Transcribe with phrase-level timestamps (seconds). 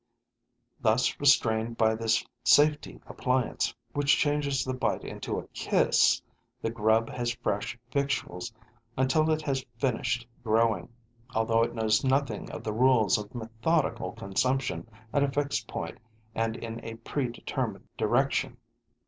[0.79, 6.23] Thus restrained by this safety appliance, which changes the bite into a kiss,
[6.59, 8.51] the grub has fresh victuals
[8.97, 10.89] until it has finished growing,
[11.35, 15.99] although it knows nothing of the rules of methodical consumption at a fixed point
[16.33, 18.57] and in a predetermined direction.